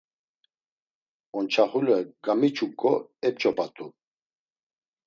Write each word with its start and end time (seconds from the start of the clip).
Onçaxule 1.37 1.97
gamiçuǩo 2.23 2.93
ep̌ç̌opat̆u. 3.27 3.85